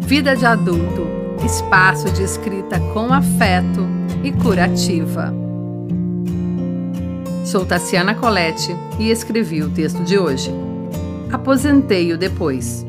[0.00, 1.06] Vida de adulto,
[1.44, 3.86] espaço de escrita com afeto
[4.22, 5.34] e curativa.
[7.44, 10.52] Sou Tassiana Colette e escrevi o texto de hoje.
[11.32, 12.86] Aposentei-o depois.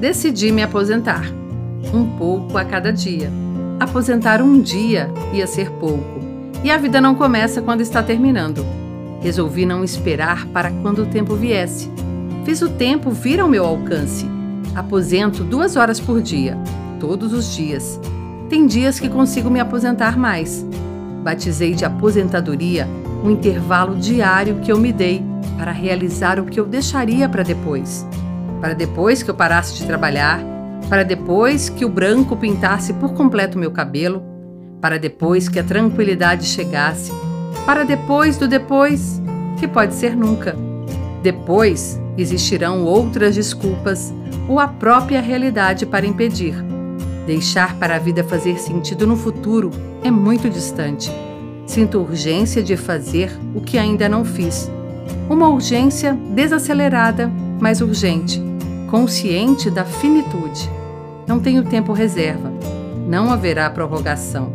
[0.00, 1.24] Decidi me aposentar,
[1.92, 3.30] um pouco a cada dia.
[3.80, 6.20] Aposentar um dia ia ser pouco,
[6.62, 8.64] e a vida não começa quando está terminando.
[9.20, 11.90] Resolvi não esperar para quando o tempo viesse.
[12.44, 14.41] Fiz o tempo vir ao meu alcance
[14.74, 16.56] Aposento duas horas por dia,
[16.98, 18.00] todos os dias.
[18.48, 20.66] Tem dias que consigo me aposentar mais.
[21.22, 22.88] Batizei de aposentadoria
[23.22, 25.22] o intervalo diário que eu me dei
[25.58, 28.06] para realizar o que eu deixaria para depois.
[28.62, 30.40] Para depois que eu parasse de trabalhar,
[30.88, 34.22] para depois que o branco pintasse por completo meu cabelo,
[34.80, 37.12] para depois que a tranquilidade chegasse,
[37.66, 39.20] para depois do depois,
[39.60, 40.56] que pode ser nunca.
[41.22, 44.12] Depois existirão outras desculpas
[44.48, 46.54] ou a própria realidade para impedir.
[47.26, 49.70] Deixar para a vida fazer sentido no futuro
[50.02, 51.10] é muito distante.
[51.66, 54.70] Sinto urgência de fazer o que ainda não fiz.
[55.30, 58.42] Uma urgência desacelerada, mas urgente,
[58.90, 60.68] consciente da finitude.
[61.26, 62.52] Não tenho tempo reserva.
[63.08, 64.52] Não haverá prorrogação.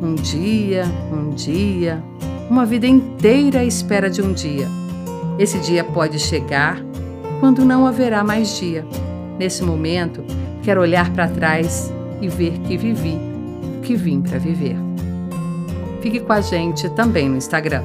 [0.00, 2.02] Um dia, um dia,
[2.48, 4.68] uma vida inteira à espera de um dia.
[5.38, 6.80] Esse dia pode chegar
[7.40, 8.86] quando não haverá mais dia.
[9.38, 10.24] Nesse momento,
[10.62, 13.18] quero olhar para trás e ver que vivi
[13.78, 14.76] o que vim para viver.
[16.00, 17.82] Fique com a gente também no Instagram.